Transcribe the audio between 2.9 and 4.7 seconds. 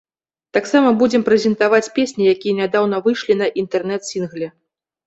выйшлі на інтэрнэт-сінгле.